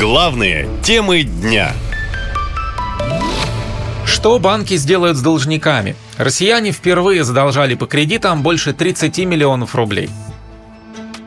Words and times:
Главные 0.00 0.66
темы 0.82 1.24
дня. 1.24 1.74
Что 4.06 4.38
банки 4.38 4.74
сделают 4.76 5.18
с 5.18 5.20
должниками? 5.20 5.94
Россияне 6.16 6.72
впервые 6.72 7.22
задолжали 7.22 7.74
по 7.74 7.84
кредитам 7.84 8.42
больше 8.42 8.72
30 8.72 9.18
миллионов 9.26 9.74
рублей. 9.74 10.08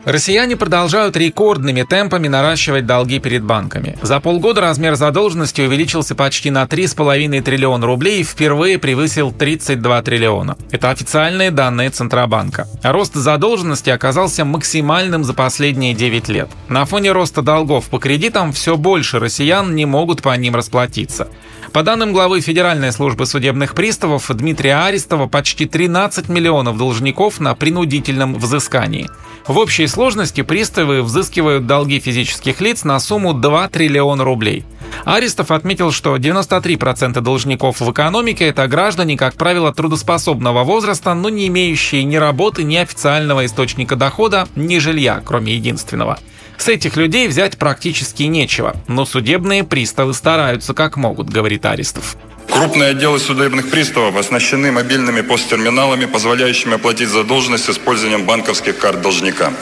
Россияне 0.04 0.56
продолжают 0.56 1.16
рекордными 1.16 1.82
темпами 1.82 2.28
наращивать 2.28 2.84
долги 2.84 3.18
перед 3.20 3.42
банками. 3.42 3.96
За 4.02 4.20
полгода 4.20 4.60
размер 4.60 4.96
задолженности 4.96 5.62
увеличился 5.62 6.14
почти 6.14 6.50
на 6.50 6.64
3,5 6.64 7.40
триллиона 7.40 7.86
рублей 7.86 8.20
и 8.20 8.24
впервые 8.24 8.78
превысил 8.78 9.32
32 9.32 10.02
триллиона. 10.02 10.58
Это 10.70 10.90
официальные 10.90 11.50
данные 11.50 11.88
Центробанка. 11.88 12.68
Рост 12.82 13.14
задолженности 13.14 13.88
оказался 13.88 14.44
максимальным 14.44 15.24
за 15.24 15.32
последние 15.32 15.94
9 15.94 16.28
лет. 16.28 16.50
На 16.68 16.84
фоне 16.84 17.12
роста 17.12 17.40
долгов 17.40 17.86
по 17.86 17.98
кредитам 17.98 18.52
все 18.52 18.76
больше 18.76 19.18
россиян 19.18 19.74
не 19.74 19.86
могут 19.86 20.20
по 20.20 20.36
ним 20.36 20.54
расплатиться. 20.54 21.28
По 21.72 21.82
данным 21.82 22.12
главы 22.12 22.40
Федеральной 22.40 22.92
службы 22.92 23.26
судебных 23.26 23.74
приставов 23.74 24.30
Дмитрия 24.34 24.76
Арестова, 24.76 25.26
почти 25.26 25.66
13 25.66 26.28
миллионов 26.28 26.78
должников 26.78 27.40
на 27.40 27.54
принудительном 27.54 28.34
взыскании. 28.34 29.08
В 29.46 29.58
общей 29.58 29.86
сложности 29.86 30.42
приставы 30.42 31.02
взыскивают 31.02 31.66
долги 31.66 32.00
физических 32.00 32.60
лиц 32.60 32.84
на 32.84 32.98
сумму 32.98 33.34
2 33.34 33.68
триллиона 33.68 34.24
рублей. 34.24 34.64
Арестов 35.04 35.50
отметил, 35.50 35.90
что 35.90 36.16
93% 36.16 37.20
должников 37.20 37.80
в 37.80 37.90
экономике– 37.90 38.44
это 38.46 38.66
граждане, 38.68 39.16
как 39.16 39.34
правило, 39.34 39.72
трудоспособного 39.74 40.64
возраста, 40.64 41.14
но 41.14 41.28
не 41.28 41.48
имеющие 41.48 42.04
ни 42.04 42.16
работы, 42.16 42.62
ни 42.62 42.76
официального 42.76 43.44
источника 43.44 43.96
дохода, 43.96 44.48
ни 44.54 44.78
жилья, 44.78 45.20
кроме 45.24 45.54
единственного– 45.54 46.18
с 46.58 46.68
этих 46.68 46.96
людей 46.96 47.28
взять 47.28 47.58
практически 47.58 48.24
нечего, 48.24 48.76
но 48.88 49.04
судебные 49.04 49.64
приставы 49.64 50.14
стараются 50.14 50.74
как 50.74 50.96
могут, 50.96 51.28
говорит 51.28 51.66
Аристов. 51.66 52.16
Крупные 52.50 52.90
отделы 52.90 53.18
судебных 53.18 53.70
приставов 53.70 54.16
оснащены 54.16 54.70
мобильными 54.70 55.22
посттерминалами, 55.22 56.04
позволяющими 56.04 56.74
оплатить 56.74 57.08
задолженность 57.08 57.64
с 57.64 57.70
использованием 57.70 58.24
банковских 58.24 58.78
карт 58.78 59.02
должника. 59.02 59.52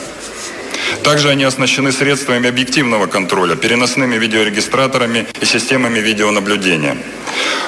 Также 1.03 1.29
они 1.29 1.43
оснащены 1.43 1.91
средствами 1.91 2.47
объективного 2.47 3.07
контроля, 3.07 3.55
переносными 3.55 4.15
видеорегистраторами 4.15 5.25
и 5.41 5.45
системами 5.45 5.99
видеонаблюдения. 5.99 6.97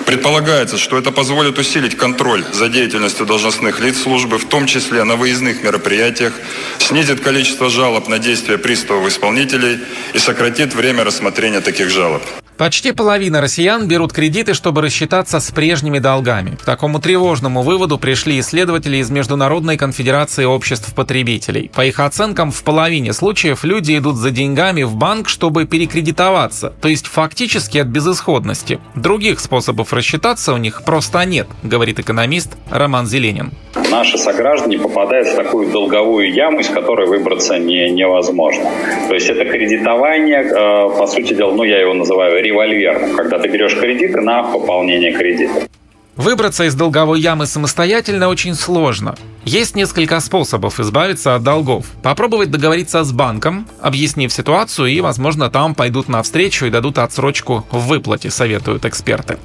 Предполагается, 0.06 0.78
что 0.78 0.98
это 0.98 1.12
позволит 1.12 1.58
усилить 1.58 1.98
контроль 1.98 2.44
за 2.54 2.70
деятельностью 2.70 3.26
должностных 3.26 3.80
лиц 3.80 4.02
службы, 4.02 4.38
в 4.38 4.46
том 4.46 4.68
числе 4.68 5.04
на 5.04 5.16
выездных 5.16 5.64
мероприятиях, 5.64 6.34
снизит 6.78 7.22
количество 7.22 7.70
жалоб 7.70 8.08
на 8.08 8.20
действия 8.20 8.58
приставов 8.58 9.08
исполнителей 9.08 9.80
и 10.14 10.20
сократит 10.20 10.76
время 10.76 11.04
рассмотрения 11.04 11.62
таких 11.62 11.90
жалоб. 11.90 12.22
Почти 12.58 12.94
половина 12.94 13.42
россиян 13.42 13.86
берут 13.86 14.14
кредиты, 14.14 14.54
чтобы 14.54 14.82
рассчитаться 14.82 15.42
с 15.42 15.52
прежними 15.52 16.00
долгами. 16.00 16.56
К 16.56 16.64
такому 16.64 17.02
тревожному 17.02 17.64
выводу 17.64 17.98
пришли 17.98 18.40
исследователи 18.40 18.98
из 18.98 19.10
Международной 19.10 19.76
конфедерации 19.76 20.46
обществ 20.46 20.94
потребителей. 20.96 21.70
По 21.74 21.86
их 21.86 22.00
оценкам, 22.00 22.54
в 22.54 22.64
половине 22.64 23.12
случаев 23.12 23.66
люди 23.66 23.98
идут 23.98 24.16
за 24.16 24.32
деньгами 24.32 24.84
в 24.84 24.96
банк, 24.96 25.28
чтобы 25.28 25.66
перекредитоваться, 25.66 26.74
то 26.82 26.88
есть 26.88 27.08
фактически 27.08 27.78
от 27.80 27.88
безысходности. 27.88 28.80
Других 28.96 29.42
способов 29.42 29.55
рассчитаться 29.94 30.54
у 30.54 30.58
них 30.58 30.84
просто 30.84 31.24
нет, 31.26 31.48
говорит 31.64 32.00
экономист 32.00 32.56
Роман 32.70 33.06
Зеленин 33.06 33.52
наши 33.96 34.18
сограждане 34.18 34.78
попадают 34.78 35.28
в 35.28 35.36
такую 35.36 35.72
долговую 35.72 36.34
яму, 36.34 36.60
из 36.60 36.70
которой 36.70 37.08
выбраться 37.08 37.58
не, 37.58 37.90
невозможно. 37.90 38.70
То 39.08 39.14
есть 39.14 39.30
это 39.30 39.46
кредитование, 39.46 40.42
э, 40.42 40.98
по 40.98 41.08
сути 41.08 41.34
дела, 41.34 41.54
ну 41.54 41.64
я 41.64 41.80
его 41.80 41.94
называю 41.94 42.44
револьвером, 42.44 43.16
когда 43.16 43.40
ты 43.40 43.48
берешь 43.48 43.76
кредиты 43.76 44.22
на 44.22 44.44
пополнение 44.44 45.14
кредита. 45.14 45.68
Выбраться 46.16 46.64
из 46.64 46.76
долговой 46.76 47.20
ямы 47.20 47.46
самостоятельно 47.46 48.30
очень 48.30 48.56
сложно. 48.56 49.16
Есть 49.46 49.76
несколько 49.76 50.20
способов 50.22 50.80
избавиться 50.80 51.36
от 51.36 51.44
долгов. 51.44 51.86
Попробовать 52.02 52.50
договориться 52.50 53.04
с 53.04 53.12
банком, 53.12 53.68
объяснив 53.80 54.34
ситуацию, 54.34 54.88
и, 54.88 55.00
возможно, 55.02 55.52
там 55.52 55.76
пойдут 55.76 56.10
навстречу 56.10 56.66
и 56.66 56.72
дадут 56.72 56.98
отсрочку 56.98 57.64
в 57.70 57.88
выплате, 57.88 58.32
советуют 58.32 58.86
эксперты. 58.86 59.38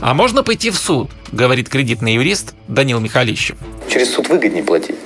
А 0.00 0.12
можно 0.12 0.42
пойти 0.42 0.70
в 0.70 0.76
суд, 0.76 1.08
говорит 1.30 1.68
кредитный 1.68 2.14
юрист 2.14 2.54
Данил 2.66 2.98
Михалищев. 2.98 3.56
Через 3.88 4.12
суд 4.12 4.28
выгоднее 4.28 4.64
платить. 4.64 4.96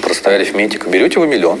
Просто 0.00 0.30
арифметика. 0.30 0.88
Берете 0.88 1.18
вы 1.18 1.26
миллион. 1.26 1.58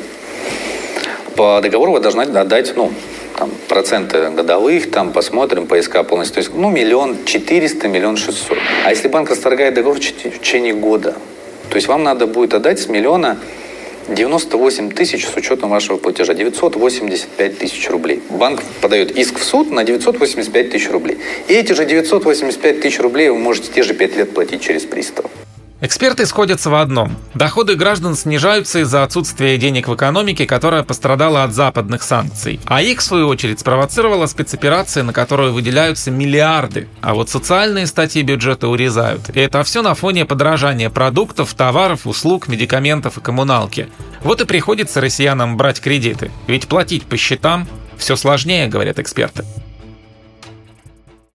По 1.34 1.60
договору 1.60 1.94
вы 1.94 2.00
должны 2.00 2.22
отдать, 2.22 2.74
ну, 2.76 2.92
там, 3.36 3.50
проценты 3.68 4.30
годовых, 4.30 4.92
там, 4.92 5.12
посмотрим, 5.12 5.66
поиска 5.66 6.04
полностью. 6.04 6.34
То 6.34 6.40
есть, 6.40 6.54
ну, 6.54 6.70
миллион 6.70 7.24
четыреста, 7.24 7.88
миллион 7.88 8.16
шестьсот. 8.16 8.56
А 8.84 8.90
если 8.90 9.08
банк 9.08 9.30
расторгает 9.30 9.74
договор 9.74 9.98
в 9.98 10.00
течение 10.00 10.74
года, 10.74 11.16
то 11.70 11.76
есть 11.76 11.88
вам 11.88 12.02
надо 12.02 12.26
будет 12.26 12.54
отдать 12.54 12.78
с 12.80 12.88
миллиона 12.88 13.38
98 14.08 14.90
тысяч 14.90 15.26
с 15.26 15.34
учетом 15.36 15.70
вашего 15.70 15.96
платежа, 15.96 16.34
985 16.34 17.58
тысяч 17.58 17.88
рублей. 17.88 18.22
Банк 18.28 18.62
подает 18.80 19.16
иск 19.16 19.38
в 19.38 19.44
суд 19.44 19.70
на 19.70 19.84
985 19.84 20.70
тысяч 20.70 20.90
рублей. 20.90 21.18
И 21.48 21.54
эти 21.54 21.72
же 21.72 21.86
985 21.86 22.80
тысяч 22.80 23.00
рублей 23.00 23.30
вы 23.30 23.38
можете 23.38 23.70
те 23.72 23.82
же 23.82 23.94
5 23.94 24.16
лет 24.16 24.34
платить 24.34 24.60
через 24.60 24.84
пристав. 24.84 25.26
Эксперты 25.84 26.24
сходятся 26.24 26.70
в 26.70 26.76
одном. 26.76 27.14
Доходы 27.34 27.74
граждан 27.74 28.16
снижаются 28.16 28.78
из-за 28.78 29.02
отсутствия 29.02 29.58
денег 29.58 29.86
в 29.86 29.94
экономике, 29.94 30.46
которая 30.46 30.82
пострадала 30.82 31.44
от 31.44 31.52
западных 31.52 32.02
санкций. 32.02 32.58
А 32.64 32.80
их, 32.80 33.00
в 33.00 33.02
свою 33.02 33.28
очередь, 33.28 33.60
спровоцировала 33.60 34.24
спецоперация, 34.24 35.02
на 35.02 35.12
которую 35.12 35.52
выделяются 35.52 36.10
миллиарды. 36.10 36.88
А 37.02 37.12
вот 37.12 37.28
социальные 37.28 37.86
статьи 37.86 38.22
бюджета 38.22 38.68
урезают. 38.68 39.28
И 39.36 39.38
это 39.38 39.62
все 39.62 39.82
на 39.82 39.94
фоне 39.94 40.24
подорожания 40.24 40.88
продуктов, 40.88 41.52
товаров, 41.52 42.06
услуг, 42.06 42.48
медикаментов 42.48 43.18
и 43.18 43.20
коммуналки. 43.20 43.90
Вот 44.22 44.40
и 44.40 44.46
приходится 44.46 45.02
россиянам 45.02 45.58
брать 45.58 45.82
кредиты. 45.82 46.30
Ведь 46.46 46.66
платить 46.66 47.04
по 47.04 47.18
счетам 47.18 47.68
все 47.98 48.16
сложнее, 48.16 48.68
говорят 48.68 48.98
эксперты. 48.98 49.44